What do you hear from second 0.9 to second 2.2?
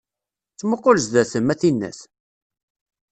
zdat-m, a tinnat!